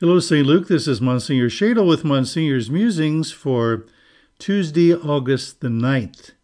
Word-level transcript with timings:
Hello, 0.00 0.20
St. 0.20 0.46
Luke. 0.46 0.68
This 0.68 0.86
is 0.86 1.00
Monsignor 1.00 1.50
Schaedel 1.50 1.84
with 1.84 2.04
Monsignor's 2.04 2.70
Musings 2.70 3.32
for 3.32 3.84
Tuesday, 4.38 4.94
August 4.94 5.60
the 5.60 5.66
9th. 5.66 6.30
I 6.30 6.34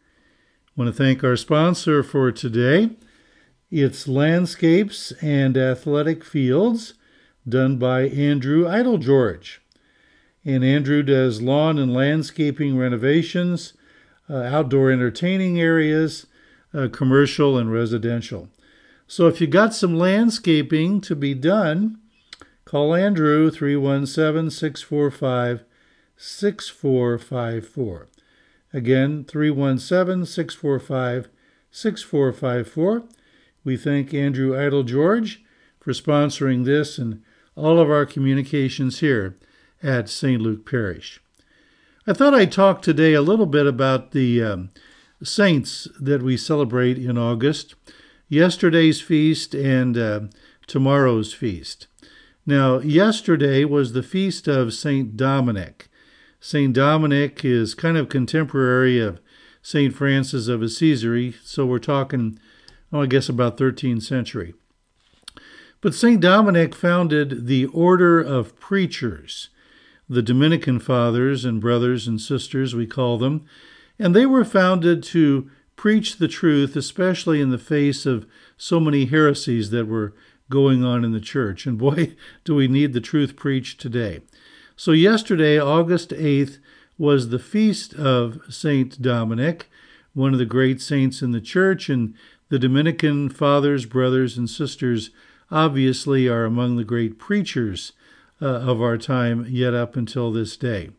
want 0.75 0.89
to 0.89 0.93
thank 0.93 1.23
our 1.23 1.37
sponsor 1.37 2.03
for 2.03 2.33
today. 2.33 2.97
It's 3.71 4.09
Landscapes 4.09 5.13
and 5.23 5.57
Athletic 5.57 6.25
Fields, 6.25 6.95
done 7.49 7.79
by 7.79 8.09
Andrew 8.09 8.65
Idlegeorge. 8.65 9.59
And 10.45 10.65
Andrew 10.65 11.05
does 11.05 11.41
lawn 11.41 11.79
and 11.79 11.95
landscaping 11.95 12.77
renovations, 12.77 13.75
uh, 14.29 14.35
outdoor 14.35 14.91
entertaining 14.91 15.61
areas, 15.61 16.27
uh, 16.75 16.89
commercial 16.91 17.57
and 17.57 17.73
residential. 17.73 18.49
So 19.07 19.29
if 19.29 19.41
you 19.41 19.47
got 19.47 19.75
some 19.75 19.95
landscaping 19.95 21.01
to 21.03 21.15
be 21.15 21.35
done, 21.35 22.01
Call 22.75 22.97
Andrew 22.97 23.53
317 23.53 24.51
645 24.51 25.63
6454. 26.17 28.09
Again, 28.73 29.25
317 29.29 30.27
645 30.27 31.29
6454. 31.71 33.05
We 33.63 33.77
thank 33.77 34.13
Andrew 34.13 34.61
Idle 34.61 34.83
George 34.83 35.45
for 35.79 35.93
sponsoring 35.93 36.65
this 36.65 36.99
and 36.99 37.23
all 37.55 37.79
of 37.79 37.89
our 37.89 38.05
communications 38.05 38.99
here 38.99 39.39
at 39.81 40.09
St. 40.09 40.43
Luke 40.43 40.69
Parish. 40.69 41.21
I 42.09 42.13
thought 42.13 42.35
I'd 42.35 42.51
talk 42.51 42.83
today 42.83 43.15
a 43.15 43.23
little 43.23 43.47
bit 43.47 43.69
about 43.69 44.11
the 44.11 44.43
um, 44.43 44.71
saints 45.23 45.87
that 46.01 46.25
we 46.25 46.37
celebrate 46.37 46.99
in 46.99 47.19
August, 47.19 47.77
yesterday's 48.29 49.01
feast 49.01 49.55
and 49.55 49.97
uh, 49.97 50.21
tomorrow's 50.67 51.33
feast. 51.33 51.87
Now, 52.47 52.81
yesterday 52.81 53.65
was 53.65 53.93
the 53.93 54.03
feast 54.03 54.47
of 54.49 54.75
St. 54.75 55.17
Dominic. 55.17 55.89
St. 56.41 56.75
Dominic 56.75 57.43
is 57.43 57.75
kind 57.75 57.97
of 57.97 58.11
contemporary 58.11 59.01
of 59.01 59.19
St. 59.63 59.95
Francis 59.95 60.47
of 60.47 60.61
Assisi, 60.61 61.35
so 61.43 61.65
we're 61.65 61.79
talking, 61.79 62.39
oh, 62.93 63.01
I 63.01 63.07
guess 63.07 63.31
about 63.31 63.57
13th 63.57 64.03
century. 64.03 64.53
But 65.81 65.95
St. 65.95 66.21
Dominic 66.21 66.75
founded 66.75 67.47
the 67.47 67.65
Order 67.67 68.21
of 68.21 68.61
Preachers, 68.61 69.49
the 70.07 70.23
Dominican 70.23 70.81
fathers 70.81 71.47
and 71.47 71.63
brothers 71.63 72.07
and 72.07 72.21
sisters, 72.21 72.75
we 72.75 72.87
call 72.87 73.17
them, 73.17 73.47
and 73.99 74.15
they 74.15 74.27
were 74.27 74.45
founded 74.45 75.03
to 75.05 75.51
preach 75.77 76.19
the 76.19 76.29
truth, 76.29 76.77
especially 76.77 77.41
in 77.41 77.49
the 77.49 77.59
face 77.59 78.05
of 78.05 78.27
so 78.59 78.79
many 78.79 79.07
heresies 79.07 79.71
that 79.71 79.87
were 79.87 80.13
going 80.55 80.85
on 80.85 81.05
in 81.05 81.11
the 81.11 81.21
church. 81.21 81.67
And 81.67 81.77
boy, 81.77 82.15
do 82.45 82.55
we 82.55 82.69
need 82.69 82.93
the 82.93 83.01
truth 83.01 83.35
preached 83.35 83.81
today. 83.81 84.21
So, 84.77 84.93
yesterday, 84.93 85.59
August 85.59 86.11
8th, 86.11 86.59
was 86.97 87.29
the 87.29 87.41
feast 87.41 87.93
of 87.95 88.41
Saint 88.49 89.03
Dominic, 89.03 89.69
one 90.15 90.33
of 90.33 90.39
the 90.39 90.45
great 90.45 90.81
saints 90.81 91.23
in 91.23 91.33
the 91.33 91.41
church, 91.41 91.89
and 91.89 92.15
the 92.51 92.59
Dominican 92.59 93.29
fathers, 93.29 93.85
brothers, 93.85 94.39
and 94.39 94.49
sisters 94.49 95.11
obviously 95.51 96.29
are 96.29 96.45
among 96.45 96.77
the 96.77 96.85
great 96.85 97.19
preachers 97.19 97.93
uh, 98.41 98.47
of 98.47 98.81
our 98.81 98.97
time 98.97 99.45
yet 99.49 99.75
up 99.75 99.97
until 99.97 100.31
this 100.31 100.57
day. 100.57 100.91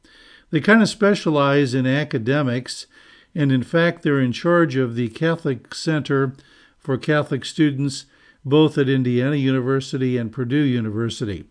They 0.52 0.60
kind 0.60 0.82
of 0.82 0.90
specialize 0.90 1.74
in 1.74 1.88
academics, 1.88 2.88
and 3.34 3.54
in 3.54 3.64
fact, 3.64 4.04
they're 4.04 4.20
in 4.20 4.34
charge 4.34 4.76
of 4.76 4.96
the 4.96 5.08
Catholic 5.10 5.74
Center 5.74 6.34
for 6.78 6.98
Catholic 6.98 7.46
Students 7.46 8.06
both 8.46 8.78
at 8.78 8.88
Indiana 8.88 9.36
University 9.36 10.18
and 10.18 10.32
Purdue 10.32 10.56
University. 10.58 11.46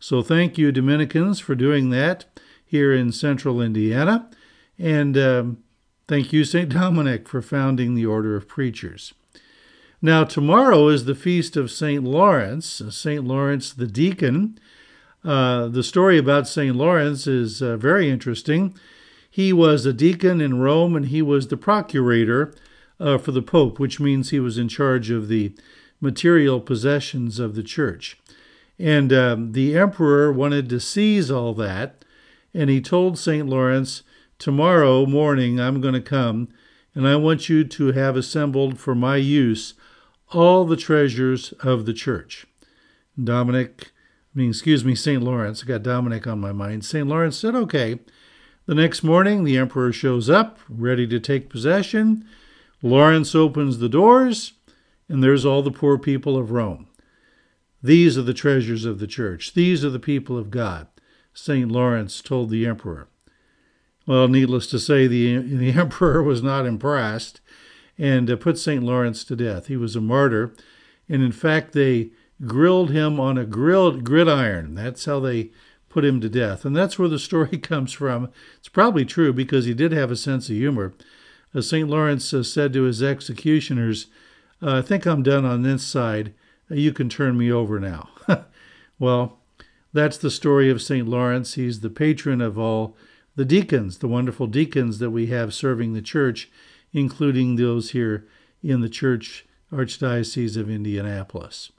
So 0.00 0.20
thank 0.20 0.58
you, 0.58 0.72
Dominicans, 0.72 1.38
for 1.38 1.54
doing 1.54 1.90
that 1.90 2.24
here 2.64 2.92
in 2.92 3.12
central 3.12 3.62
Indiana. 3.62 4.28
And 4.76 5.16
um, 5.16 5.62
thank 6.08 6.32
you, 6.32 6.44
St. 6.44 6.68
Dominic, 6.68 7.28
for 7.28 7.40
founding 7.40 7.94
the 7.94 8.06
Order 8.06 8.34
of 8.34 8.48
Preachers. 8.48 9.14
Now, 10.04 10.24
tomorrow 10.24 10.88
is 10.88 11.04
the 11.04 11.14
feast 11.14 11.56
of 11.56 11.70
St. 11.70 12.02
Lawrence, 12.02 12.82
St. 12.90 13.22
Lawrence 13.22 13.72
the 13.72 13.86
deacon. 13.86 14.58
Uh, 15.24 15.68
the 15.68 15.84
story 15.84 16.18
about 16.18 16.48
St. 16.48 16.74
Lawrence 16.74 17.28
is 17.28 17.62
uh, 17.62 17.76
very 17.76 18.10
interesting. 18.10 18.74
He 19.30 19.52
was 19.52 19.86
a 19.86 19.92
deacon 19.92 20.40
in 20.40 20.58
Rome 20.58 20.96
and 20.96 21.06
he 21.06 21.22
was 21.22 21.46
the 21.46 21.56
procurator 21.56 22.52
uh, 22.98 23.18
for 23.18 23.30
the 23.30 23.42
Pope, 23.42 23.78
which 23.78 24.00
means 24.00 24.30
he 24.30 24.40
was 24.40 24.58
in 24.58 24.66
charge 24.66 25.10
of 25.10 25.28
the 25.28 25.54
material 26.02 26.60
possessions 26.60 27.38
of 27.38 27.54
the 27.54 27.62
church. 27.62 28.18
And 28.78 29.12
um, 29.12 29.52
the 29.52 29.78
emperor 29.78 30.32
wanted 30.32 30.68
to 30.68 30.80
seize 30.80 31.30
all 31.30 31.54
that, 31.54 32.04
and 32.52 32.68
he 32.68 32.80
told 32.80 33.18
St. 33.18 33.48
Lawrence, 33.48 34.02
Tomorrow 34.38 35.06
morning 35.06 35.60
I'm 35.60 35.80
going 35.80 35.94
to 35.94 36.00
come, 36.00 36.48
and 36.94 37.06
I 37.06 37.14
want 37.16 37.48
you 37.48 37.62
to 37.64 37.92
have 37.92 38.16
assembled 38.16 38.78
for 38.78 38.94
my 38.94 39.16
use 39.16 39.74
all 40.32 40.64
the 40.64 40.76
treasures 40.76 41.52
of 41.60 41.86
the 41.86 41.92
church. 41.92 42.46
Dominic, 43.22 43.92
I 44.34 44.38
mean, 44.38 44.50
excuse 44.50 44.84
me, 44.84 44.94
St. 44.96 45.22
Lawrence, 45.22 45.62
I 45.62 45.66
got 45.66 45.84
Dominic 45.84 46.26
on 46.26 46.40
my 46.40 46.52
mind. 46.52 46.84
St. 46.84 47.06
Lawrence 47.06 47.38
said, 47.38 47.54
Okay. 47.54 48.00
The 48.64 48.76
next 48.76 49.02
morning, 49.02 49.42
the 49.42 49.56
emperor 49.56 49.92
shows 49.92 50.30
up, 50.30 50.60
ready 50.68 51.04
to 51.08 51.18
take 51.18 51.50
possession. 51.50 52.24
Lawrence 52.80 53.34
opens 53.34 53.78
the 53.78 53.88
doors 53.88 54.52
and 55.12 55.22
there's 55.22 55.44
all 55.44 55.60
the 55.60 55.70
poor 55.70 55.98
people 55.98 56.38
of 56.38 56.50
Rome. 56.50 56.86
These 57.82 58.16
are 58.16 58.22
the 58.22 58.32
treasures 58.32 58.86
of 58.86 58.98
the 58.98 59.06
church. 59.06 59.52
These 59.52 59.84
are 59.84 59.90
the 59.90 60.00
people 60.00 60.38
of 60.38 60.50
God, 60.50 60.86
St. 61.34 61.70
Lawrence 61.70 62.22
told 62.22 62.48
the 62.48 62.64
emperor. 62.64 63.08
Well, 64.06 64.26
needless 64.26 64.66
to 64.68 64.78
say, 64.78 65.06
the, 65.06 65.36
the 65.36 65.72
emperor 65.78 66.22
was 66.22 66.42
not 66.42 66.64
impressed 66.64 67.42
and 67.98 68.30
uh, 68.30 68.36
put 68.36 68.56
St. 68.56 68.82
Lawrence 68.82 69.22
to 69.24 69.36
death. 69.36 69.66
He 69.66 69.76
was 69.76 69.94
a 69.94 70.00
martyr, 70.00 70.54
and 71.10 71.22
in 71.22 71.32
fact, 71.32 71.74
they 71.74 72.12
grilled 72.46 72.90
him 72.90 73.20
on 73.20 73.36
a 73.36 73.44
grilled 73.44 74.04
gridiron. 74.04 74.74
That's 74.74 75.04
how 75.04 75.20
they 75.20 75.50
put 75.90 76.06
him 76.06 76.22
to 76.22 76.30
death. 76.30 76.64
And 76.64 76.74
that's 76.74 76.98
where 76.98 77.08
the 77.08 77.18
story 77.28 77.58
comes 77.58 77.92
from. 77.92 78.30
It's 78.56 78.70
probably 78.70 79.04
true 79.04 79.34
because 79.34 79.66
he 79.66 79.74
did 79.74 79.92
have 79.92 80.10
a 80.10 80.16
sense 80.16 80.48
of 80.48 80.56
humor. 80.56 80.94
Uh, 81.54 81.60
St. 81.60 81.86
Lawrence 81.86 82.32
uh, 82.32 82.42
said 82.42 82.72
to 82.72 82.84
his 82.84 83.02
executioners, 83.02 84.06
uh, 84.62 84.78
I 84.78 84.82
think 84.82 85.06
I'm 85.06 85.22
done 85.22 85.44
on 85.44 85.62
this 85.62 85.84
side. 85.84 86.32
Uh, 86.70 86.74
you 86.74 86.92
can 86.92 87.08
turn 87.08 87.36
me 87.36 87.50
over 87.50 87.80
now. 87.80 88.08
well, 88.98 89.38
that's 89.92 90.16
the 90.16 90.30
story 90.30 90.70
of 90.70 90.80
St. 90.80 91.06
Lawrence. 91.08 91.54
He's 91.54 91.80
the 91.80 91.90
patron 91.90 92.40
of 92.40 92.58
all 92.58 92.96
the 93.34 93.44
deacons, 93.44 93.98
the 93.98 94.08
wonderful 94.08 94.46
deacons 94.46 94.98
that 94.98 95.10
we 95.10 95.26
have 95.26 95.54
serving 95.54 95.92
the 95.92 96.02
church, 96.02 96.50
including 96.92 97.56
those 97.56 97.90
here 97.90 98.26
in 98.62 98.80
the 98.80 98.88
church 98.88 99.46
archdiocese 99.72 100.56
of 100.56 100.70
Indianapolis. 100.70 101.72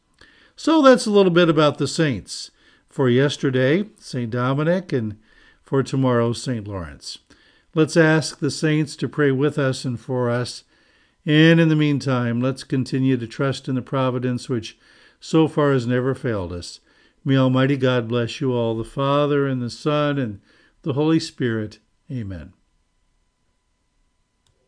So 0.56 0.82
that's 0.82 1.06
a 1.06 1.12
little 1.12 1.32
bit 1.32 1.50
about 1.50 1.78
the 1.78 1.88
saints. 1.88 2.52
For 2.90 3.10
yesterday, 3.10 3.90
St. 3.98 4.30
Dominic, 4.30 4.94
and 4.94 5.18
for 5.64 5.82
tomorrow, 5.82 6.34
St. 6.34 6.68
Lawrence. 6.68 7.20
Let's 7.74 7.98
ask 7.98 8.40
the 8.40 8.52
saints 8.52 8.96
to 8.98 9.10
pray 9.10 9.32
with 9.32 9.58
us 9.58 9.84
and 9.84 10.00
for 10.00 10.30
us 10.30 10.64
and 11.26 11.60
in 11.60 11.70
the 11.70 11.76
meantime, 11.76 12.42
let's 12.42 12.64
continue 12.64 13.18
to 13.18 13.28
trust 13.28 13.68
in 13.68 13.76
the 13.76 13.82
providence 13.82 14.50
which 14.50 14.78
so 15.20 15.48
far 15.48 15.72
has 15.72 15.88
never 15.88 16.14
failed 16.14 16.52
us. 16.52 16.80
May 17.24 17.38
Almighty 17.38 17.78
God 17.78 18.08
bless 18.10 18.42
you 18.42 18.52
all, 18.52 18.76
the 18.76 18.84
Father, 18.84 19.48
and 19.48 19.62
the 19.62 19.70
Son, 19.70 20.18
and 20.18 20.42
the 20.82 20.94
Holy 20.94 21.20
Spirit. 21.20 21.80
Amen. 22.12 22.54